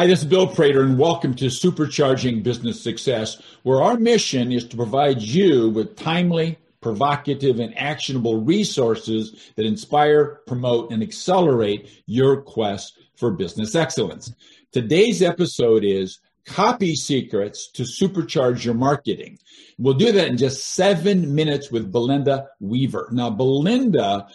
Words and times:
Hi, 0.00 0.06
this 0.06 0.20
is 0.20 0.24
Bill 0.24 0.46
Prater, 0.46 0.80
and 0.80 0.98
welcome 0.98 1.34
to 1.34 1.50
Supercharging 1.50 2.42
Business 2.42 2.82
Success, 2.82 3.36
where 3.64 3.82
our 3.82 3.98
mission 3.98 4.50
is 4.50 4.66
to 4.68 4.76
provide 4.78 5.20
you 5.20 5.68
with 5.68 5.94
timely, 5.94 6.56
provocative, 6.80 7.60
and 7.60 7.76
actionable 7.76 8.42
resources 8.42 9.50
that 9.56 9.66
inspire, 9.66 10.40
promote, 10.46 10.90
and 10.90 11.02
accelerate 11.02 12.02
your 12.06 12.40
quest 12.40 12.98
for 13.16 13.30
business 13.30 13.74
excellence. 13.74 14.32
Today's 14.72 15.20
episode 15.20 15.84
is 15.84 16.18
Copy 16.46 16.94
Secrets 16.94 17.70
to 17.72 17.82
Supercharge 17.82 18.64
Your 18.64 18.72
Marketing. 18.72 19.38
We'll 19.76 19.92
do 19.92 20.12
that 20.12 20.28
in 20.28 20.38
just 20.38 20.64
seven 20.64 21.34
minutes 21.34 21.70
with 21.70 21.92
Belinda 21.92 22.46
Weaver. 22.58 23.10
Now, 23.12 23.28
Belinda 23.28 24.28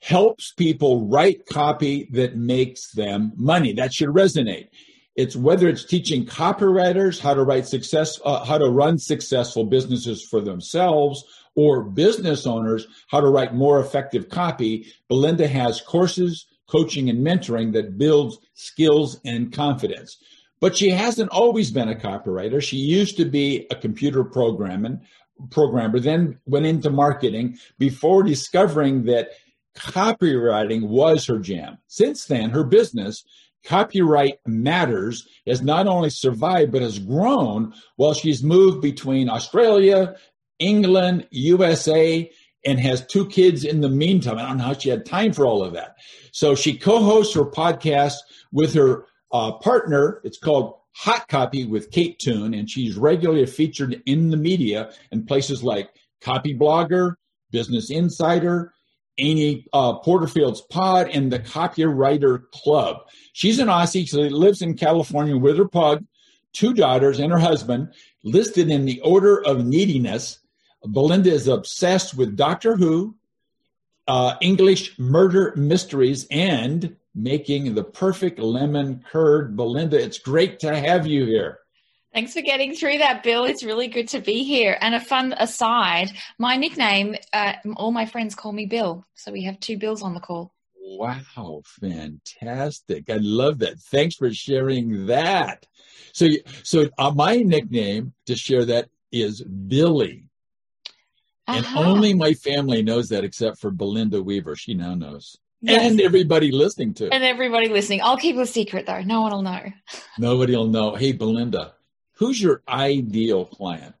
helps 0.00 0.52
people 0.52 1.08
write 1.08 1.46
copy 1.46 2.08
that 2.12 2.36
makes 2.36 2.92
them 2.92 3.32
money. 3.36 3.72
That 3.72 3.92
should 3.92 4.10
resonate. 4.10 4.68
It's 5.16 5.34
whether 5.34 5.68
it's 5.68 5.84
teaching 5.84 6.26
copywriters 6.26 7.18
how 7.18 7.34
to 7.34 7.42
write 7.42 7.66
success, 7.66 8.20
uh, 8.24 8.44
how 8.44 8.58
to 8.58 8.68
run 8.68 8.98
successful 8.98 9.64
businesses 9.64 10.26
for 10.30 10.42
themselves, 10.42 11.24
or 11.54 11.82
business 11.82 12.46
owners 12.46 12.86
how 13.08 13.20
to 13.20 13.28
write 13.28 13.54
more 13.54 13.80
effective 13.80 14.28
copy. 14.28 14.92
Belinda 15.08 15.48
has 15.48 15.80
courses, 15.80 16.46
coaching, 16.68 17.08
and 17.08 17.26
mentoring 17.26 17.72
that 17.72 17.96
builds 17.96 18.38
skills 18.54 19.18
and 19.24 19.52
confidence. 19.52 20.18
But 20.60 20.76
she 20.76 20.90
hasn't 20.90 21.30
always 21.30 21.70
been 21.70 21.88
a 21.88 21.94
copywriter. 21.94 22.62
She 22.62 22.76
used 22.76 23.16
to 23.16 23.24
be 23.24 23.66
a 23.70 23.74
computer 23.74 24.22
programming 24.22 25.00
programmer, 25.50 26.00
then 26.00 26.38
went 26.46 26.66
into 26.66 26.90
marketing 26.90 27.58
before 27.78 28.22
discovering 28.22 29.04
that 29.04 29.30
copywriting 29.76 30.88
was 30.88 31.26
her 31.26 31.38
jam. 31.38 31.78
Since 31.86 32.24
then, 32.26 32.50
her 32.50 32.64
business, 32.64 33.24
Copywrite 33.64 34.38
Matters, 34.46 35.28
has 35.46 35.62
not 35.62 35.86
only 35.86 36.10
survived 36.10 36.72
but 36.72 36.82
has 36.82 36.98
grown 36.98 37.74
while 37.96 38.14
she's 38.14 38.42
moved 38.42 38.80
between 38.80 39.28
Australia, 39.28 40.16
England, 40.58 41.26
USA, 41.30 42.30
and 42.64 42.80
has 42.80 43.06
two 43.06 43.26
kids 43.26 43.64
in 43.64 43.80
the 43.80 43.88
meantime. 43.88 44.38
I 44.38 44.48
don't 44.48 44.58
know 44.58 44.64
how 44.64 44.74
she 44.74 44.88
had 44.88 45.06
time 45.06 45.32
for 45.32 45.46
all 45.46 45.62
of 45.62 45.72
that. 45.74 45.96
So 46.32 46.54
she 46.54 46.76
co 46.76 47.02
hosts 47.02 47.34
her 47.34 47.44
podcast 47.44 48.14
with 48.52 48.74
her 48.74 49.06
uh, 49.32 49.52
partner. 49.52 50.20
It's 50.24 50.38
called 50.38 50.74
Hot 50.96 51.28
Copy 51.28 51.64
with 51.64 51.90
Kate 51.90 52.18
Toon, 52.18 52.54
and 52.54 52.68
she's 52.68 52.96
regularly 52.96 53.46
featured 53.46 54.02
in 54.06 54.30
the 54.30 54.36
media 54.36 54.92
in 55.12 55.26
places 55.26 55.62
like 55.62 55.90
Copy 56.20 56.56
Blogger, 56.56 57.14
Business 57.50 57.90
Insider, 57.90 58.72
Amy 59.18 59.66
uh, 59.72 59.94
Porterfield's 59.94 60.60
Pod, 60.60 61.08
and 61.12 61.32
the 61.32 61.38
Copywriter 61.38 62.50
Club. 62.50 62.98
She's 63.32 63.58
an 63.58 63.68
Aussie. 63.68 64.08
She 64.08 64.16
lives 64.28 64.62
in 64.62 64.76
California 64.76 65.36
with 65.36 65.58
her 65.58 65.68
pug, 65.68 66.04
two 66.52 66.74
daughters, 66.74 67.18
and 67.18 67.32
her 67.32 67.38
husband, 67.38 67.92
listed 68.22 68.70
in 68.70 68.84
the 68.84 69.00
order 69.00 69.44
of 69.44 69.64
neediness. 69.64 70.38
Belinda 70.84 71.30
is 71.32 71.48
obsessed 71.48 72.16
with 72.16 72.36
Doctor 72.36 72.76
Who, 72.76 73.16
uh, 74.06 74.36
English 74.40 74.98
murder 74.98 75.52
mysteries, 75.56 76.26
and 76.30 76.96
making 77.14 77.74
the 77.74 77.84
perfect 77.84 78.38
lemon 78.38 79.02
curd. 79.10 79.56
Belinda, 79.56 79.98
it's 80.02 80.18
great 80.18 80.60
to 80.60 80.78
have 80.78 81.06
you 81.06 81.24
here. 81.24 81.60
Thanks 82.16 82.32
for 82.32 82.40
getting 82.40 82.74
through 82.74 82.96
that, 82.96 83.22
Bill. 83.22 83.44
It's 83.44 83.62
really 83.62 83.88
good 83.88 84.08
to 84.08 84.20
be 84.20 84.42
here. 84.42 84.78
And 84.80 84.94
a 84.94 85.00
fun 85.00 85.34
aside, 85.36 86.12
my 86.38 86.56
nickname, 86.56 87.14
uh, 87.34 87.52
all 87.76 87.92
my 87.92 88.06
friends 88.06 88.34
call 88.34 88.52
me 88.52 88.64
Bill. 88.64 89.04
So 89.14 89.32
we 89.32 89.44
have 89.44 89.60
two 89.60 89.76
Bills 89.76 90.00
on 90.00 90.14
the 90.14 90.20
call. 90.20 90.54
Wow, 90.80 91.60
fantastic. 91.66 93.10
I 93.10 93.18
love 93.20 93.58
that. 93.58 93.78
Thanks 93.78 94.14
for 94.14 94.32
sharing 94.32 95.04
that. 95.08 95.66
So, 96.12 96.28
so 96.62 96.88
uh, 96.96 97.10
my 97.10 97.36
nickname 97.36 98.14
to 98.24 98.34
share 98.34 98.64
that 98.64 98.88
is 99.12 99.42
Billy. 99.42 100.30
Uh-huh. 101.46 101.58
And 101.58 101.86
only 101.86 102.14
my 102.14 102.32
family 102.32 102.82
knows 102.82 103.10
that 103.10 103.24
except 103.24 103.58
for 103.58 103.70
Belinda 103.70 104.22
Weaver. 104.22 104.56
She 104.56 104.72
now 104.72 104.94
knows. 104.94 105.36
Yes. 105.60 105.90
And 105.90 106.00
everybody 106.00 106.50
listening 106.50 106.94
to. 106.94 107.12
And 107.12 107.24
everybody 107.24 107.68
listening. 107.68 108.00
I'll 108.02 108.16
keep 108.16 108.36
a 108.36 108.46
secret 108.46 108.86
though. 108.86 109.02
No 109.02 109.20
one 109.20 109.32
will 109.32 109.42
know. 109.42 109.64
Nobody 110.18 110.56
will 110.56 110.68
know. 110.68 110.94
Hey, 110.94 111.12
Belinda, 111.12 111.74
who's 112.16 112.40
your 112.40 112.62
ideal 112.68 113.46
client? 113.46 113.94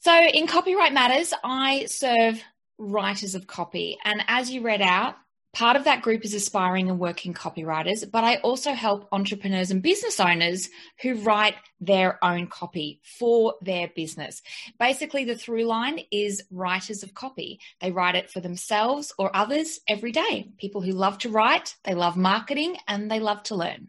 So 0.00 0.14
in 0.14 0.46
Copywrite 0.46 0.92
Matters, 0.92 1.34
I 1.44 1.86
serve 1.86 2.42
writers 2.78 3.34
of 3.34 3.46
copy. 3.46 3.98
And 4.04 4.22
as 4.28 4.50
you 4.50 4.62
read 4.62 4.80
out, 4.80 5.16
Part 5.52 5.76
of 5.76 5.82
that 5.84 6.02
group 6.02 6.24
is 6.24 6.32
aspiring 6.32 6.88
and 6.88 7.00
working 7.00 7.34
copywriters, 7.34 8.08
but 8.08 8.22
I 8.22 8.36
also 8.36 8.72
help 8.72 9.08
entrepreneurs 9.10 9.72
and 9.72 9.82
business 9.82 10.20
owners 10.20 10.68
who 11.02 11.14
write 11.14 11.56
their 11.80 12.24
own 12.24 12.46
copy 12.46 13.00
for 13.02 13.56
their 13.60 13.88
business. 13.88 14.42
Basically, 14.78 15.24
the 15.24 15.34
through 15.34 15.64
line 15.64 16.02
is 16.12 16.44
writers 16.52 17.02
of 17.02 17.14
copy. 17.14 17.58
They 17.80 17.90
write 17.90 18.14
it 18.14 18.30
for 18.30 18.38
themselves 18.38 19.12
or 19.18 19.34
others 19.34 19.80
every 19.88 20.12
day. 20.12 20.52
People 20.58 20.82
who 20.82 20.92
love 20.92 21.18
to 21.18 21.30
write, 21.30 21.74
they 21.82 21.94
love 21.94 22.16
marketing, 22.16 22.76
and 22.86 23.10
they 23.10 23.18
love 23.18 23.42
to 23.44 23.56
learn. 23.56 23.88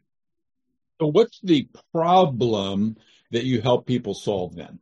So, 1.02 1.08
what's 1.08 1.40
the 1.42 1.68
problem 1.92 2.96
that 3.32 3.44
you 3.44 3.60
help 3.60 3.88
people 3.88 4.14
solve 4.14 4.56
then? 4.56 4.78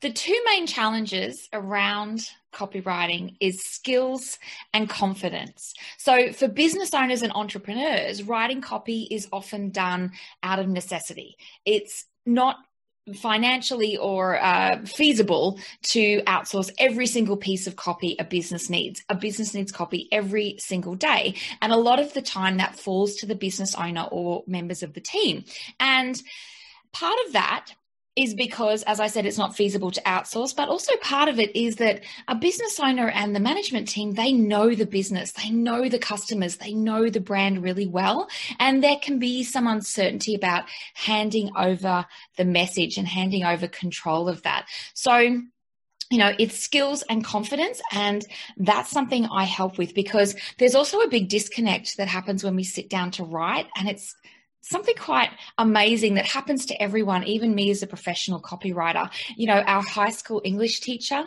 The 0.00 0.12
two 0.12 0.40
main 0.46 0.68
challenges 0.68 1.48
around 1.52 2.28
copywriting 2.52 3.34
is 3.40 3.60
skills 3.64 4.38
and 4.72 4.88
confidence. 4.88 5.74
So, 5.98 6.32
for 6.32 6.46
business 6.46 6.94
owners 6.94 7.22
and 7.22 7.32
entrepreneurs, 7.32 8.22
writing 8.22 8.60
copy 8.60 9.08
is 9.10 9.26
often 9.32 9.70
done 9.70 10.12
out 10.44 10.60
of 10.60 10.68
necessity. 10.68 11.36
It's 11.64 12.04
not 12.24 12.58
financially 13.12 13.96
or 13.96 14.42
uh, 14.42 14.78
feasible 14.86 15.58
to 15.82 16.22
outsource 16.22 16.70
every 16.78 17.06
single 17.06 17.36
piece 17.36 17.66
of 17.66 17.76
copy 17.76 18.16
a 18.18 18.24
business 18.24 18.70
needs. 18.70 19.02
A 19.08 19.14
business 19.14 19.52
needs 19.52 19.72
copy 19.72 20.08
every 20.10 20.56
single 20.58 20.94
day. 20.94 21.34
And 21.60 21.72
a 21.72 21.76
lot 21.76 22.00
of 22.00 22.14
the 22.14 22.22
time 22.22 22.56
that 22.56 22.78
falls 22.78 23.16
to 23.16 23.26
the 23.26 23.34
business 23.34 23.74
owner 23.74 24.08
or 24.10 24.42
members 24.46 24.82
of 24.82 24.94
the 24.94 25.00
team. 25.00 25.44
And 25.78 26.20
part 26.92 27.16
of 27.26 27.34
that 27.34 27.74
is 28.16 28.34
because, 28.34 28.84
as 28.84 29.00
I 29.00 29.08
said, 29.08 29.26
it's 29.26 29.38
not 29.38 29.56
feasible 29.56 29.90
to 29.90 30.00
outsource, 30.02 30.54
but 30.54 30.68
also 30.68 30.94
part 31.02 31.28
of 31.28 31.40
it 31.40 31.54
is 31.56 31.76
that 31.76 32.02
a 32.28 32.34
business 32.34 32.78
owner 32.78 33.08
and 33.08 33.34
the 33.34 33.40
management 33.40 33.88
team, 33.88 34.12
they 34.12 34.32
know 34.32 34.74
the 34.74 34.86
business, 34.86 35.32
they 35.32 35.50
know 35.50 35.88
the 35.88 35.98
customers, 35.98 36.56
they 36.56 36.74
know 36.74 37.10
the 37.10 37.20
brand 37.20 37.62
really 37.62 37.86
well. 37.86 38.28
And 38.60 38.84
there 38.84 38.98
can 39.02 39.18
be 39.18 39.42
some 39.42 39.66
uncertainty 39.66 40.36
about 40.36 40.64
handing 40.94 41.50
over 41.56 42.06
the 42.36 42.44
message 42.44 42.98
and 42.98 43.08
handing 43.08 43.44
over 43.44 43.66
control 43.66 44.28
of 44.28 44.42
that. 44.42 44.66
So, 44.94 45.16
you 45.18 46.18
know, 46.18 46.32
it's 46.38 46.58
skills 46.58 47.02
and 47.10 47.24
confidence. 47.24 47.80
And 47.90 48.24
that's 48.56 48.90
something 48.90 49.26
I 49.26 49.42
help 49.42 49.76
with 49.76 49.92
because 49.92 50.36
there's 50.58 50.76
also 50.76 51.00
a 51.00 51.08
big 51.08 51.28
disconnect 51.28 51.96
that 51.96 52.06
happens 52.06 52.44
when 52.44 52.54
we 52.54 52.62
sit 52.62 52.88
down 52.88 53.10
to 53.12 53.24
write. 53.24 53.66
And 53.76 53.88
it's 53.88 54.14
something 54.64 54.96
quite 54.96 55.30
amazing 55.58 56.14
that 56.14 56.26
happens 56.26 56.66
to 56.66 56.82
everyone, 56.82 57.24
even 57.24 57.54
me 57.54 57.70
as 57.70 57.82
a 57.82 57.86
professional 57.86 58.40
copywriter. 58.40 59.10
You 59.36 59.46
know, 59.46 59.60
our 59.60 59.82
high 59.82 60.10
school 60.10 60.40
English 60.44 60.80
teacher 60.80 61.26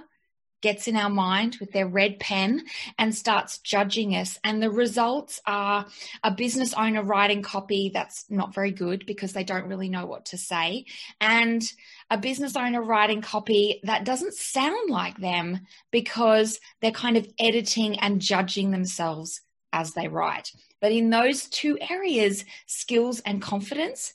gets 0.62 0.88
in 0.88 0.96
our 0.96 1.10
mind 1.10 1.58
with 1.60 1.72
their 1.72 1.88
red 1.88 2.20
pen 2.20 2.64
and 2.98 3.14
starts 3.14 3.60
judging 3.60 4.16
us. 4.16 4.40
And 4.44 4.62
the 4.62 4.72
results 4.72 5.40
are 5.46 5.86
a 6.24 6.32
business 6.32 6.74
owner 6.74 7.04
writing 7.04 7.44
copy 7.44 7.92
that's 7.94 8.26
not 8.30 8.56
very 8.56 8.72
good 8.72 9.06
because 9.06 9.34
they 9.34 9.44
don't 9.44 9.68
really 9.68 9.90
know 9.90 10.08
what 10.08 10.26
to 10.28 10.38
say, 10.38 10.86
and 11.22 11.62
a 12.10 12.18
business 12.18 12.56
owner 12.56 12.82
writing 12.82 13.22
copy 13.22 13.82
that 13.84 14.06
doesn't 14.06 14.34
sound 14.34 14.90
like 14.90 15.18
them 15.18 15.60
because 15.92 16.60
they're 16.82 16.92
kind 16.92 17.18
of 17.18 17.28
editing 17.40 18.00
and 18.00 18.22
judging 18.22 18.72
themselves 18.72 19.42
as 19.74 19.94
they 19.94 20.08
write. 20.08 20.52
But 20.82 20.92
in 20.92 21.10
those 21.10 21.46
two 21.46 21.78
areas, 21.90 22.46
skills 22.66 23.20
and 23.22 23.42
confidence 23.42 24.14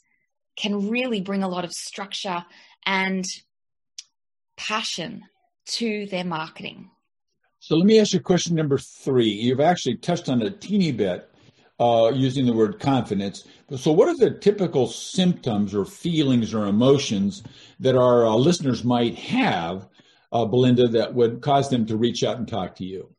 can 0.55 0.89
really 0.89 1.21
bring 1.21 1.43
a 1.43 1.49
lot 1.49 1.65
of 1.65 1.73
structure 1.73 2.45
and 2.85 3.25
passion 4.55 5.23
to 5.65 6.05
their 6.07 6.23
marketing. 6.23 6.89
So 7.59 7.75
let 7.75 7.85
me 7.85 7.99
ask 7.99 8.13
you 8.13 8.19
question 8.19 8.55
number 8.55 8.77
three. 8.77 9.29
You've 9.29 9.61
actually 9.61 9.95
touched 9.95 10.29
on 10.29 10.41
a 10.41 10.51
teeny 10.51 10.91
bit 10.91 11.29
uh, 11.79 12.11
using 12.13 12.45
the 12.45 12.53
word 12.53 12.79
confidence. 12.79 13.47
So, 13.77 13.91
what 13.91 14.07
are 14.07 14.17
the 14.17 14.31
typical 14.31 14.87
symptoms 14.87 15.73
or 15.73 15.85
feelings 15.85 16.53
or 16.53 16.67
emotions 16.67 17.43
that 17.79 17.95
our 17.95 18.25
uh, 18.25 18.35
listeners 18.35 18.83
might 18.83 19.17
have, 19.17 19.87
uh, 20.31 20.45
Belinda, 20.45 20.87
that 20.89 21.13
would 21.13 21.41
cause 21.41 21.69
them 21.69 21.85
to 21.87 21.97
reach 21.97 22.23
out 22.23 22.37
and 22.37 22.47
talk 22.47 22.75
to 22.75 22.85
you? 22.85 23.09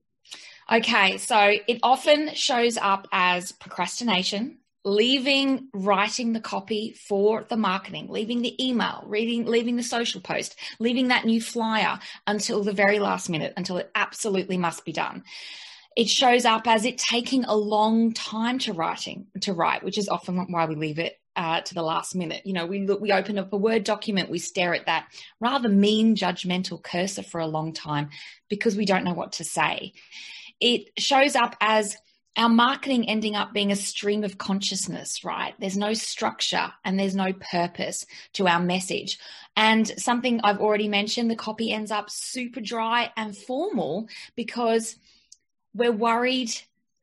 Okay, 0.73 1.19
so 1.19 1.53
it 1.69 1.79
often 1.83 2.35
shows 2.35 2.79
up 2.79 3.07
as 3.13 3.53
procrastination, 3.53 4.59
leaving 4.83 5.69
writing 5.75 6.33
the 6.33 6.41
copy 6.41 6.95
for 7.07 7.45
the 7.51 7.57
marketing, 7.57 8.07
leaving 8.09 8.41
the 8.41 8.67
email, 8.67 9.05
reading, 9.07 9.45
leaving 9.45 9.77
the 9.77 9.83
social 9.83 10.23
post, 10.23 10.57
leaving 10.79 11.09
that 11.09 11.27
new 11.27 11.41
flyer 11.41 11.99
until 12.27 12.65
the 12.65 12.73
very 12.73 12.99
last 12.99 13.29
minute, 13.29 13.53
until 13.59 13.77
it 13.77 13.91
absolutely 13.95 14.57
must 14.57 14.87
be 14.87 14.93
done. 14.93 15.23
It 15.97 16.09
shows 16.09 16.45
up 16.45 16.67
as 16.67 16.85
it 16.87 16.99
taking 16.99 17.45
a 17.45 17.55
long 17.55 18.13
time 18.13 18.59
to 18.61 18.73
writing 18.73 19.27
to 19.43 19.53
write, 19.53 19.85
which 19.85 19.99
is 19.99 20.09
often 20.09 20.47
why 20.51 20.65
we 20.65 20.75
leave 20.77 20.99
it 20.99 21.19
uh, 21.37 21.61
to 21.61 21.75
the 21.75 21.83
last 21.83 22.15
minute. 22.15 22.43
You 22.45 22.53
know, 22.55 22.67
we 22.67 22.87
look, 22.87 23.01
we 23.01 23.13
open 23.13 23.39
up 23.39 23.53
a 23.53 23.57
Word 23.57 23.85
document, 23.85 24.31
we 24.31 24.39
stare 24.39 24.75
at 24.75 24.87
that 24.87 25.09
rather 25.41 25.69
mean, 25.69 26.17
judgmental 26.17 26.83
cursor 26.83 27.23
for 27.23 27.41
a 27.41 27.47
long 27.47 27.73
time 27.73 28.09
because 28.49 28.77
we 28.77 28.87
don't 28.87 29.05
know 29.05 29.15
what 29.15 29.33
to 29.33 29.45
say. 29.45 29.93
It 30.61 30.91
shows 30.99 31.37
up 31.37 31.57
as 31.61 31.97
our 32.37 32.49
marketing 32.49 33.09
ending 33.09 33.37
up 33.37 33.53
being 33.53 33.71
a 33.71 33.77
stream 33.77 34.25
of 34.25 34.39
consciousness, 34.39 35.25
right? 35.25 35.55
There's 35.61 35.77
no 35.77 35.95
structure 35.95 36.73
and 36.85 36.99
there's 36.99 37.15
no 37.15 37.33
purpose 37.33 38.07
to 38.35 38.49
our 38.49 38.61
message. 38.61 39.19
And 39.57 39.87
something 40.01 40.41
I've 40.43 40.59
already 40.59 40.89
mentioned, 40.89 41.31
the 41.31 41.37
copy 41.37 41.73
ends 41.73 41.93
up 41.93 42.11
super 42.11 42.61
dry 42.61 43.13
and 43.17 43.37
formal 43.37 44.09
because 44.35 44.97
we're 45.75 45.93
worried 45.93 46.51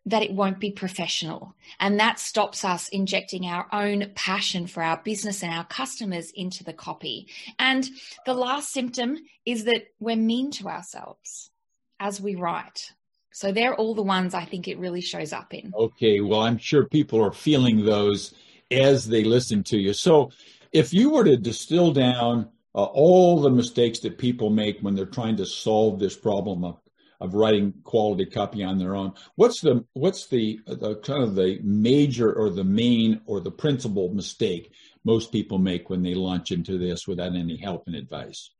that 0.05 0.23
it 0.23 0.33
won't 0.33 0.59
be 0.59 0.71
professional. 0.71 1.55
And 1.79 1.99
that 1.99 2.19
stops 2.19 2.65
us 2.65 2.89
injecting 2.89 3.45
our 3.45 3.67
own 3.71 4.11
passion 4.15 4.67
for 4.67 4.81
our 4.81 4.97
business 4.97 5.43
and 5.43 5.53
our 5.53 5.65
customers 5.65 6.31
into 6.31 6.63
the 6.63 6.73
copy. 6.73 7.27
And 7.59 7.87
the 8.25 8.33
last 8.33 8.73
symptom 8.73 9.17
is 9.45 9.65
that 9.65 9.83
we're 9.99 10.15
mean 10.15 10.51
to 10.51 10.67
ourselves 10.67 11.51
as 11.99 12.19
we 12.19 12.35
write. 12.35 12.93
So 13.31 13.51
they're 13.51 13.75
all 13.75 13.95
the 13.95 14.01
ones 14.01 14.33
I 14.33 14.45
think 14.45 14.67
it 14.67 14.77
really 14.77 15.01
shows 15.01 15.33
up 15.33 15.53
in. 15.53 15.71
Okay, 15.73 16.21
well, 16.21 16.41
I'm 16.41 16.57
sure 16.57 16.85
people 16.85 17.23
are 17.23 17.31
feeling 17.31 17.85
those 17.85 18.33
as 18.69 19.07
they 19.07 19.23
listen 19.23 19.63
to 19.63 19.77
you. 19.77 19.93
So 19.93 20.31
if 20.71 20.93
you 20.93 21.11
were 21.11 21.23
to 21.23 21.37
distill 21.37 21.91
down 21.91 22.49
uh, 22.75 22.83
all 22.83 23.41
the 23.41 23.49
mistakes 23.49 23.99
that 23.99 24.17
people 24.17 24.49
make 24.49 24.79
when 24.79 24.95
they're 24.95 25.05
trying 25.05 25.37
to 25.37 25.45
solve 25.45 25.99
this 25.99 26.15
problem 26.15 26.63
of, 26.63 26.79
of 27.19 27.33
writing 27.33 27.73
quality 27.83 28.25
copy 28.25 28.63
on 28.63 28.79
their 28.79 28.95
own, 28.95 29.13
what's 29.35 29.61
the 29.61 29.85
what's 29.93 30.27
the, 30.27 30.59
the 30.65 30.95
kind 30.97 31.23
of 31.23 31.35
the 31.35 31.59
major 31.63 32.33
or 32.33 32.49
the 32.49 32.63
main 32.63 33.21
or 33.25 33.39
the 33.39 33.51
principal 33.51 34.13
mistake 34.13 34.73
most 35.03 35.31
people 35.31 35.57
make 35.57 35.89
when 35.89 36.03
they 36.03 36.13
launch 36.13 36.51
into 36.51 36.77
this 36.77 37.07
without 37.07 37.35
any 37.35 37.57
help 37.57 37.87
and 37.87 37.95
advice? 37.95 38.51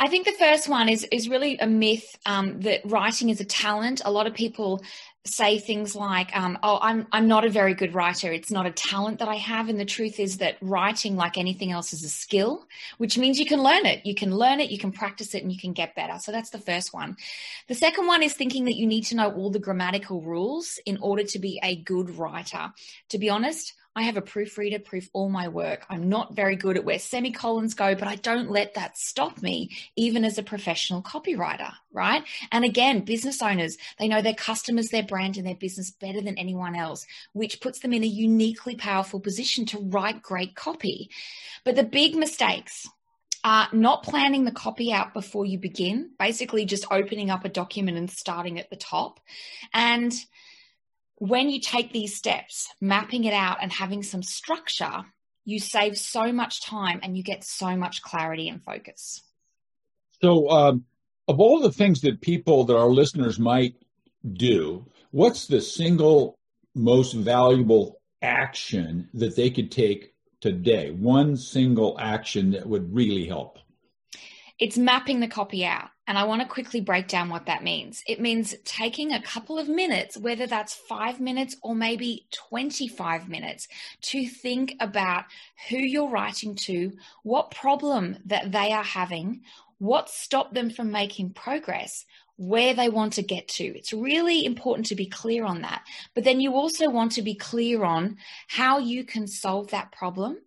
I 0.00 0.08
think 0.08 0.24
the 0.26 0.32
first 0.32 0.68
one 0.68 0.88
is 0.88 1.04
is 1.12 1.28
really 1.28 1.58
a 1.58 1.66
myth 1.66 2.18
um, 2.26 2.60
that 2.60 2.80
writing 2.84 3.28
is 3.28 3.40
a 3.40 3.44
talent. 3.44 4.02
A 4.04 4.10
lot 4.10 4.26
of 4.26 4.34
people 4.34 4.82
say 5.24 5.58
things 5.58 5.94
like, 5.94 6.34
um, 6.36 6.58
"Oh, 6.62 6.78
I'm 6.80 7.06
I'm 7.12 7.28
not 7.28 7.44
a 7.44 7.50
very 7.50 7.74
good 7.74 7.94
writer. 7.94 8.32
It's 8.32 8.50
not 8.50 8.66
a 8.66 8.72
talent 8.72 9.18
that 9.18 9.28
I 9.28 9.36
have." 9.36 9.68
And 9.68 9.78
the 9.78 9.84
truth 9.84 10.18
is 10.18 10.38
that 10.38 10.56
writing, 10.60 11.14
like 11.16 11.36
anything 11.38 11.70
else, 11.70 11.92
is 11.92 12.02
a 12.04 12.08
skill, 12.08 12.66
which 12.98 13.18
means 13.18 13.38
you 13.38 13.46
can 13.46 13.62
learn 13.62 13.86
it. 13.86 14.04
You 14.04 14.14
can 14.14 14.34
learn 14.34 14.60
it, 14.60 14.70
you 14.70 14.78
can 14.78 14.92
practice 14.92 15.34
it, 15.34 15.42
and 15.42 15.52
you 15.52 15.58
can 15.58 15.72
get 15.72 15.94
better. 15.94 16.18
So 16.18 16.32
that's 16.32 16.50
the 16.50 16.58
first 16.58 16.92
one. 16.92 17.16
The 17.68 17.74
second 17.74 18.06
one 18.06 18.22
is 18.22 18.34
thinking 18.34 18.64
that 18.64 18.76
you 18.76 18.86
need 18.86 19.04
to 19.06 19.16
know 19.16 19.30
all 19.30 19.50
the 19.50 19.58
grammatical 19.58 20.22
rules 20.22 20.80
in 20.86 20.98
order 20.98 21.24
to 21.24 21.38
be 21.38 21.60
a 21.62 21.76
good 21.76 22.10
writer. 22.18 22.72
To 23.10 23.18
be 23.18 23.30
honest, 23.30 23.74
I 23.94 24.02
have 24.02 24.16
a 24.16 24.22
proofreader 24.22 24.78
proof 24.78 25.08
all 25.12 25.28
my 25.28 25.48
work. 25.48 25.84
I'm 25.90 26.08
not 26.08 26.34
very 26.34 26.56
good 26.56 26.76
at 26.76 26.84
where 26.84 26.98
semicolons 26.98 27.74
go, 27.74 27.94
but 27.94 28.08
I 28.08 28.16
don't 28.16 28.50
let 28.50 28.74
that 28.74 28.96
stop 28.96 29.42
me, 29.42 29.70
even 29.96 30.24
as 30.24 30.38
a 30.38 30.42
professional 30.42 31.02
copywriter, 31.02 31.72
right? 31.92 32.24
And 32.50 32.64
again, 32.64 33.00
business 33.04 33.42
owners, 33.42 33.76
they 33.98 34.08
know 34.08 34.22
their 34.22 34.34
customers, 34.34 34.88
their 34.88 35.02
brand, 35.02 35.36
and 35.36 35.46
their 35.46 35.54
business 35.54 35.90
better 35.90 36.22
than 36.22 36.38
anyone 36.38 36.74
else, 36.74 37.06
which 37.34 37.60
puts 37.60 37.80
them 37.80 37.92
in 37.92 38.02
a 38.02 38.06
uniquely 38.06 38.76
powerful 38.76 39.20
position 39.20 39.66
to 39.66 39.78
write 39.78 40.22
great 40.22 40.54
copy. 40.54 41.10
But 41.64 41.76
the 41.76 41.84
big 41.84 42.16
mistakes, 42.16 42.88
are 43.44 43.68
not 43.72 44.04
planning 44.04 44.44
the 44.44 44.52
copy 44.52 44.92
out 44.92 45.12
before 45.12 45.44
you 45.44 45.58
begin, 45.58 46.10
basically 46.18 46.64
just 46.64 46.86
opening 46.92 47.28
up 47.28 47.44
a 47.44 47.48
document 47.48 47.98
and 47.98 48.08
starting 48.08 48.58
at 48.58 48.70
the 48.70 48.76
top. 48.76 49.18
And 49.74 50.12
when 51.22 51.48
you 51.50 51.60
take 51.60 51.92
these 51.92 52.16
steps, 52.16 52.68
mapping 52.80 53.22
it 53.22 53.32
out 53.32 53.58
and 53.62 53.70
having 53.70 54.02
some 54.02 54.24
structure, 54.24 55.04
you 55.44 55.60
save 55.60 55.96
so 55.96 56.32
much 56.32 56.60
time 56.60 56.98
and 57.00 57.16
you 57.16 57.22
get 57.22 57.44
so 57.44 57.76
much 57.76 58.02
clarity 58.02 58.48
and 58.48 58.60
focus. 58.60 59.22
So, 60.20 60.50
um, 60.50 60.84
of 61.28 61.38
all 61.38 61.60
the 61.60 61.70
things 61.70 62.00
that 62.00 62.20
people 62.20 62.64
that 62.64 62.76
our 62.76 62.88
listeners 62.88 63.38
might 63.38 63.76
do, 64.32 64.84
what's 65.12 65.46
the 65.46 65.60
single 65.60 66.34
most 66.74 67.12
valuable 67.12 68.00
action 68.20 69.08
that 69.14 69.36
they 69.36 69.50
could 69.50 69.70
take 69.70 70.14
today? 70.40 70.90
One 70.90 71.36
single 71.36 71.96
action 72.00 72.50
that 72.50 72.66
would 72.66 72.92
really 72.92 73.28
help? 73.28 73.60
It's 74.62 74.78
mapping 74.78 75.18
the 75.18 75.26
copy 75.26 75.64
out. 75.66 75.88
And 76.06 76.16
I 76.16 76.22
want 76.22 76.40
to 76.40 76.46
quickly 76.46 76.80
break 76.80 77.08
down 77.08 77.30
what 77.30 77.46
that 77.46 77.64
means. 77.64 78.00
It 78.06 78.20
means 78.20 78.54
taking 78.64 79.12
a 79.12 79.20
couple 79.20 79.58
of 79.58 79.68
minutes, 79.68 80.16
whether 80.16 80.46
that's 80.46 80.72
five 80.72 81.18
minutes 81.18 81.56
or 81.64 81.74
maybe 81.74 82.28
25 82.30 83.28
minutes, 83.28 83.66
to 84.02 84.24
think 84.24 84.76
about 84.78 85.24
who 85.68 85.78
you're 85.78 86.08
writing 86.08 86.54
to, 86.54 86.92
what 87.24 87.50
problem 87.50 88.18
that 88.26 88.52
they 88.52 88.70
are 88.70 88.84
having, 88.84 89.40
what 89.78 90.08
stopped 90.08 90.54
them 90.54 90.70
from 90.70 90.92
making 90.92 91.30
progress, 91.30 92.04
where 92.36 92.72
they 92.72 92.88
want 92.88 93.14
to 93.14 93.22
get 93.22 93.48
to. 93.48 93.64
It's 93.64 93.92
really 93.92 94.44
important 94.44 94.86
to 94.86 94.94
be 94.94 95.06
clear 95.06 95.44
on 95.44 95.62
that. 95.62 95.82
But 96.14 96.22
then 96.22 96.40
you 96.40 96.54
also 96.54 96.88
want 96.88 97.10
to 97.12 97.22
be 97.22 97.34
clear 97.34 97.82
on 97.82 98.16
how 98.46 98.78
you 98.78 99.02
can 99.02 99.26
solve 99.26 99.72
that 99.72 99.90
problem 99.90 100.38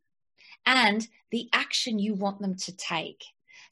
and 0.65 1.05
the 1.31 1.49
action 1.51 1.99
you 1.99 2.13
want 2.13 2.39
them 2.39 2.55
to 2.55 2.73
take. 2.77 3.25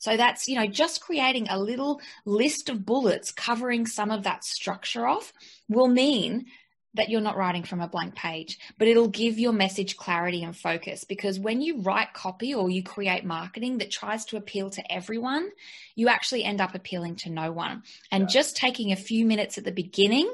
So 0.03 0.17
that's, 0.17 0.49
you 0.49 0.55
know, 0.55 0.67
just 0.67 0.99
creating 0.99 1.47
a 1.49 1.57
little 1.57 2.01
list 2.25 2.67
of 2.67 2.85
bullets 2.85 3.31
covering 3.31 3.85
some 3.85 4.11
of 4.11 4.23
that 4.23 4.43
structure 4.43 5.07
off 5.07 5.31
will 5.69 5.87
mean 5.87 6.47
that 6.93 7.07
you're 7.07 7.21
not 7.21 7.37
writing 7.37 7.63
from 7.63 7.79
a 7.79 7.87
blank 7.87 8.13
page, 8.13 8.59
but 8.77 8.89
it'll 8.89 9.07
give 9.07 9.39
your 9.39 9.53
message 9.53 9.95
clarity 9.95 10.43
and 10.43 10.57
focus. 10.57 11.05
Because 11.05 11.39
when 11.39 11.61
you 11.61 11.79
write 11.79 12.11
copy 12.13 12.53
or 12.53 12.69
you 12.69 12.83
create 12.83 13.23
marketing 13.23 13.77
that 13.77 13.91
tries 13.91 14.25
to 14.25 14.35
appeal 14.35 14.69
to 14.71 14.91
everyone, 14.91 15.49
you 15.95 16.09
actually 16.09 16.43
end 16.43 16.59
up 16.59 16.75
appealing 16.75 17.15
to 17.15 17.29
no 17.29 17.53
one. 17.53 17.83
And 18.11 18.23
yeah. 18.23 18.27
just 18.27 18.57
taking 18.57 18.91
a 18.91 18.97
few 18.97 19.25
minutes 19.25 19.57
at 19.57 19.63
the 19.63 19.71
beginning 19.71 20.29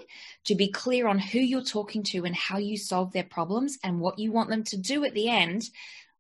to 0.46 0.56
be 0.56 0.72
clear 0.72 1.08
on 1.08 1.20
who 1.20 1.38
you're 1.38 1.62
talking 1.62 2.02
to 2.06 2.26
and 2.26 2.36
how 2.36 2.58
you 2.58 2.76
solve 2.76 3.14
their 3.14 3.24
problems 3.24 3.78
and 3.84 4.00
what 4.00 4.18
you 4.18 4.32
want 4.32 4.50
them 4.50 4.64
to 4.64 4.78
do 4.78 5.06
at 5.06 5.14
the 5.14 5.30
end 5.30 5.70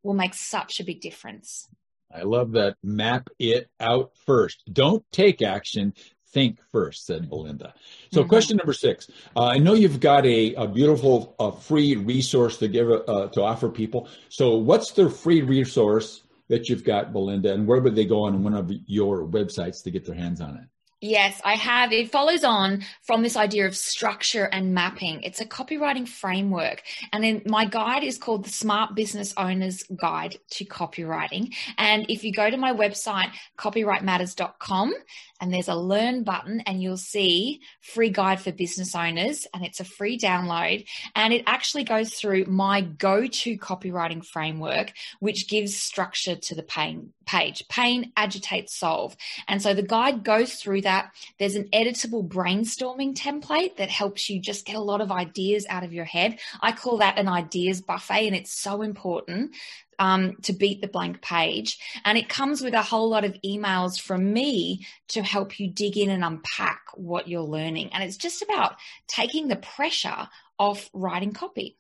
will 0.04 0.14
make 0.14 0.36
such 0.36 0.80
a 0.80 0.84
big 0.84 1.02
difference. 1.02 1.68
I 2.14 2.24
love 2.24 2.54
that. 2.54 2.76
Map 2.84 3.30
it 3.38 3.70
out 3.80 4.12
first. 4.26 4.64
Don't 4.72 5.04
take 5.12 5.42
action. 5.42 5.94
Think 6.32 6.60
first, 6.72 7.08
said 7.08 7.28
Belinda. 7.28 7.74
So, 8.12 8.22
mm-hmm. 8.22 8.30
question 8.30 8.58
number 8.58 8.74
six. 8.74 9.10
Uh, 9.36 9.46
I 9.46 9.58
know 9.58 9.74
you've 9.74 10.00
got 10.00 10.26
a, 10.28 10.54
a 10.54 10.68
beautiful 10.68 11.36
uh, 11.40 11.52
free 11.52 11.96
resource 11.96 12.58
to 12.58 12.68
give 12.68 12.90
uh, 12.92 13.30
to 13.30 13.42
offer 13.42 13.68
people. 13.70 14.08
So, 14.30 14.56
what's 14.58 14.92
the 14.92 15.10
free 15.10 15.42
resource 15.42 16.22
that 16.48 16.70
you've 16.70 16.84
got, 16.84 17.14
Belinda, 17.14 17.54
and 17.54 17.66
where 17.66 17.80
would 17.80 17.96
they 17.96 18.06
go 18.06 18.24
on 18.24 18.44
one 18.44 18.54
of 18.54 18.72
your 18.86 19.26
websites 19.26 19.84
to 19.84 19.92
get 19.92 20.06
their 20.06 20.16
hands 20.16 20.42
on 20.42 20.58
it? 20.58 20.66
Yes, 21.02 21.40
I 21.46 21.56
have. 21.56 21.94
It 21.94 22.12
follows 22.12 22.44
on 22.44 22.84
from 23.04 23.24
this 23.24 23.38
idea 23.38 23.66
of 23.66 23.78
structure 23.78 24.44
and 24.52 24.74
mapping. 24.74 25.24
It's 25.24 25.40
a 25.40 25.46
copywriting 25.46 26.06
framework. 26.06 26.84
And 27.14 27.24
then 27.24 27.42
my 27.46 27.64
guide 27.64 28.04
is 28.04 28.18
called 28.18 28.44
the 28.44 28.50
Smart 28.50 28.96
Business 28.96 29.34
Owner's 29.38 29.84
Guide 29.84 30.38
to 30.52 30.66
Copywriting. 30.66 31.56
And 31.78 32.06
if 32.10 32.26
you 32.26 32.34
go 32.34 32.50
to 32.50 32.58
my 32.58 32.74
website, 32.74 33.32
copywritematters.com, 33.58 34.94
and 35.42 35.54
there's 35.54 35.70
a 35.70 35.76
learn 35.76 36.24
button 36.24 36.62
and 36.62 36.82
you'll 36.82 36.98
see 36.98 37.62
free 37.82 38.10
guide 38.10 38.42
for 38.42 38.52
business 38.52 38.96
owners 38.96 39.48
and 39.54 39.64
it's 39.64 39.80
a 39.80 39.86
free 39.86 40.18
download 40.18 40.86
and 41.16 41.34
it 41.34 41.44
actually 41.48 41.84
goes 41.84 42.14
through 42.14 42.46
my 42.46 42.82
go-to 42.82 43.58
copywriting 43.58 44.26
framework 44.26 44.92
which 45.20 45.48
gives 45.48 45.76
structure 45.76 46.36
to 46.36 46.56
the 46.56 46.64
pain 46.64 47.14
page 47.26 47.64
pain 47.70 48.12
agitate 48.18 48.70
solve 48.70 49.16
and 49.48 49.62
so 49.62 49.74
the 49.74 49.84
guide 49.84 50.24
goes 50.24 50.56
through 50.56 50.82
that 50.82 50.89
there's 51.38 51.56
an 51.56 51.70
editable 51.74 52.28
brainstorming 52.28 53.16
template 53.16 53.78
that 53.78 53.90
helps 53.90 54.30
you 54.30 54.40
just 54.40 54.66
get 54.66 54.76
a 54.76 54.82
lot 54.82 55.02
of 55.02 55.12
ideas 55.12 55.66
out 55.70 55.84
of 55.84 55.94
your 55.94 56.06
head 56.06 56.40
i 56.62 56.72
call 56.72 56.98
that 56.98 57.18
an 57.18 57.28
ideas 57.28 57.82
buffet 57.82 58.28
and 58.28 58.36
it's 58.36 58.54
so 58.54 58.82
important 58.82 59.56
um, 60.00 60.38
to 60.44 60.54
beat 60.54 60.82
the 60.82 60.88
blank 60.88 61.22
page. 61.22 61.78
And 62.06 62.18
it 62.18 62.30
comes 62.30 62.62
with 62.62 62.74
a 62.74 62.82
whole 62.82 63.10
lot 63.10 63.26
of 63.26 63.38
emails 63.46 64.00
from 64.00 64.34
me 64.34 64.88
to 65.10 65.22
help 65.22 65.60
you 65.60 65.70
dig 65.70 65.98
in 65.98 66.10
and 66.10 66.24
unpack 66.24 66.82
what 66.96 67.28
you're 67.28 67.42
learning. 67.42 67.90
And 67.94 68.04
it's 68.04 68.18
just 68.18 68.42
about 68.42 68.78
taking 69.08 69.50
the 69.50 69.58
pressure 69.58 70.30
off 70.58 70.90
writing 70.94 71.34
copy. 71.34 71.78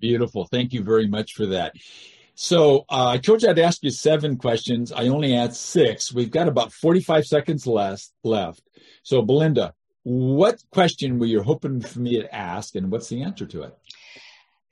Beautiful. 0.00 0.46
Thank 0.46 0.72
you 0.72 0.82
very 0.82 1.06
much 1.06 1.32
for 1.34 1.46
that. 1.46 1.74
So 2.34 2.84
uh, 2.88 3.08
I 3.08 3.18
told 3.18 3.42
you 3.42 3.48
I'd 3.48 3.58
ask 3.58 3.82
you 3.82 3.90
seven 3.90 4.36
questions. 4.36 4.92
I 4.92 5.06
only 5.08 5.34
asked 5.34 5.62
six. 5.62 6.12
We've 6.12 6.30
got 6.30 6.48
about 6.48 6.72
45 6.72 7.26
seconds 7.26 7.66
left. 7.66 8.10
left. 8.24 8.62
So 9.02 9.22
Belinda, 9.22 9.74
what 10.02 10.62
question 10.70 11.18
were 11.18 11.26
you 11.26 11.42
hoping 11.42 11.80
for 11.80 12.00
me 12.00 12.20
to 12.20 12.34
ask 12.34 12.74
and 12.74 12.90
what's 12.90 13.08
the 13.08 13.22
answer 13.22 13.46
to 13.46 13.62
it? 13.62 13.78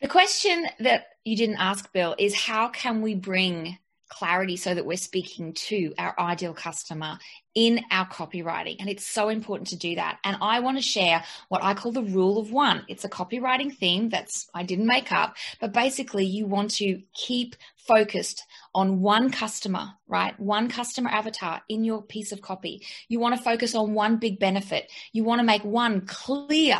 The 0.00 0.08
question 0.08 0.66
that 0.80 1.06
you 1.24 1.36
didn't 1.36 1.58
ask, 1.58 1.92
Bill, 1.92 2.16
is 2.18 2.34
how 2.34 2.68
can 2.68 3.00
we 3.00 3.14
bring 3.14 3.78
clarity 4.12 4.56
so 4.56 4.74
that 4.74 4.84
we're 4.84 4.96
speaking 4.96 5.54
to 5.54 5.94
our 5.98 6.14
ideal 6.18 6.52
customer 6.52 7.18
in 7.54 7.80
our 7.90 8.06
copywriting. 8.06 8.76
And 8.78 8.88
it's 8.88 9.06
so 9.06 9.28
important 9.28 9.68
to 9.68 9.76
do 9.76 9.94
that. 9.96 10.18
And 10.24 10.36
I 10.40 10.60
want 10.60 10.76
to 10.76 10.82
share 10.82 11.24
what 11.48 11.64
I 11.64 11.74
call 11.74 11.92
the 11.92 12.02
rule 12.02 12.38
of 12.38 12.52
one. 12.52 12.84
It's 12.88 13.04
a 13.04 13.08
copywriting 13.08 13.74
theme 13.76 14.08
that's 14.10 14.48
I 14.54 14.62
didn't 14.62 14.86
make 14.86 15.12
up, 15.12 15.36
but 15.60 15.72
basically 15.72 16.26
you 16.26 16.46
want 16.46 16.70
to 16.72 17.00
keep 17.14 17.56
focused 17.76 18.44
on 18.74 19.00
one 19.00 19.30
customer, 19.30 19.92
right? 20.06 20.38
One 20.38 20.68
customer 20.68 21.10
avatar 21.10 21.62
in 21.68 21.84
your 21.84 22.02
piece 22.02 22.32
of 22.32 22.42
copy. 22.42 22.82
You 23.08 23.18
want 23.18 23.36
to 23.36 23.42
focus 23.42 23.74
on 23.74 23.94
one 23.94 24.18
big 24.18 24.38
benefit. 24.38 24.90
You 25.12 25.24
want 25.24 25.40
to 25.40 25.44
make 25.44 25.64
one 25.64 26.02
clear 26.02 26.78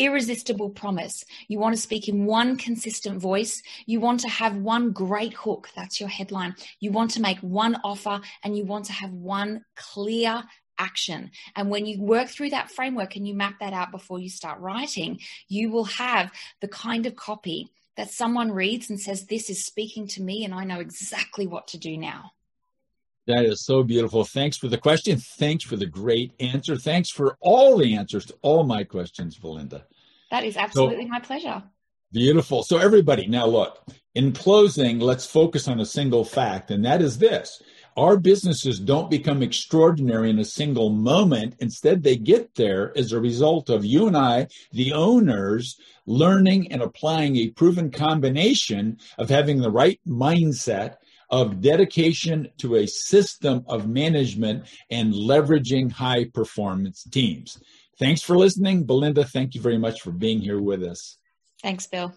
irresistible 0.00 0.70
promise. 0.70 1.24
You 1.46 1.58
want 1.58 1.76
to 1.76 1.80
speak 1.80 2.08
in 2.08 2.24
one 2.24 2.56
consistent 2.56 3.20
voice. 3.20 3.62
You 3.84 4.00
want 4.00 4.20
to 4.20 4.28
have 4.28 4.56
one 4.56 4.92
great 4.92 5.34
hook. 5.34 5.68
That's 5.76 6.00
your 6.00 6.08
headline. 6.08 6.54
You 6.80 6.90
want 6.90 7.10
to 7.12 7.20
make 7.20 7.38
one 7.40 7.76
offer 7.84 8.22
and 8.42 8.56
you 8.56 8.64
want 8.64 8.86
to 8.86 8.92
have 8.92 9.12
one 9.12 9.64
clear 9.76 10.42
action. 10.78 11.30
And 11.54 11.68
when 11.68 11.84
you 11.84 12.00
work 12.00 12.28
through 12.28 12.50
that 12.50 12.70
framework 12.70 13.14
and 13.14 13.28
you 13.28 13.34
map 13.34 13.60
that 13.60 13.74
out 13.74 13.90
before 13.90 14.18
you 14.18 14.30
start 14.30 14.58
writing, 14.60 15.20
you 15.48 15.70
will 15.70 15.84
have 15.84 16.32
the 16.62 16.68
kind 16.68 17.04
of 17.04 17.14
copy 17.14 17.68
that 17.98 18.10
someone 18.10 18.50
reads 18.50 18.88
and 18.88 18.98
says, 18.98 19.26
This 19.26 19.50
is 19.50 19.66
speaking 19.66 20.06
to 20.08 20.22
me, 20.22 20.46
and 20.46 20.54
I 20.54 20.64
know 20.64 20.80
exactly 20.80 21.46
what 21.46 21.68
to 21.68 21.78
do 21.78 21.98
now. 21.98 22.32
That 23.26 23.44
is 23.44 23.64
so 23.64 23.82
beautiful. 23.82 24.24
Thanks 24.24 24.56
for 24.56 24.68
the 24.68 24.78
question. 24.78 25.18
Thanks 25.18 25.64
for 25.64 25.76
the 25.76 25.86
great 25.86 26.32
answer. 26.40 26.76
Thanks 26.76 27.10
for 27.10 27.36
all 27.40 27.78
the 27.78 27.94
answers 27.94 28.26
to 28.26 28.34
all 28.42 28.64
my 28.64 28.84
questions, 28.84 29.36
Belinda. 29.36 29.86
That 30.30 30.44
is 30.44 30.56
absolutely 30.56 31.04
so, 31.04 31.08
my 31.08 31.20
pleasure. 31.20 31.62
Beautiful. 32.12 32.62
So, 32.62 32.78
everybody, 32.78 33.26
now 33.26 33.46
look, 33.46 33.84
in 34.14 34.32
closing, 34.32 34.98
let's 34.98 35.26
focus 35.26 35.68
on 35.68 35.80
a 35.80 35.86
single 35.86 36.24
fact, 36.24 36.70
and 36.70 36.84
that 36.84 37.02
is 37.02 37.18
this 37.18 37.62
our 37.96 38.16
businesses 38.16 38.78
don't 38.78 39.10
become 39.10 39.42
extraordinary 39.42 40.30
in 40.30 40.38
a 40.38 40.44
single 40.44 40.90
moment. 40.90 41.54
Instead, 41.58 42.02
they 42.02 42.16
get 42.16 42.54
there 42.54 42.96
as 42.96 43.12
a 43.12 43.20
result 43.20 43.68
of 43.68 43.84
you 43.84 44.06
and 44.06 44.16
I, 44.16 44.46
the 44.72 44.92
owners, 44.92 45.78
learning 46.06 46.72
and 46.72 46.82
applying 46.82 47.36
a 47.36 47.50
proven 47.50 47.90
combination 47.90 48.98
of 49.18 49.28
having 49.28 49.60
the 49.60 49.70
right 49.70 50.00
mindset 50.06 50.96
of 51.30 51.60
dedication 51.60 52.48
to 52.58 52.76
a 52.76 52.86
system 52.86 53.64
of 53.68 53.88
management 53.88 54.66
and 54.90 55.12
leveraging 55.12 55.92
high 55.92 56.24
performance 56.24 57.04
teams. 57.04 57.60
Thanks 57.98 58.22
for 58.22 58.36
listening. 58.36 58.84
Belinda, 58.84 59.24
thank 59.24 59.54
you 59.54 59.60
very 59.60 59.78
much 59.78 60.00
for 60.00 60.10
being 60.10 60.40
here 60.40 60.60
with 60.60 60.82
us. 60.82 61.18
Thanks, 61.62 61.86
Bill. 61.86 62.14